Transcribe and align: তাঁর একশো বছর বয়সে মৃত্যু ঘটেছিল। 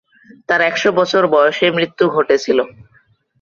তাঁর 0.47 0.61
একশো 0.61 0.89
বছর 0.91 1.23
বয়সে 1.33 1.67
মৃত্যু 1.71 2.05
ঘটেছিল। 2.09 2.59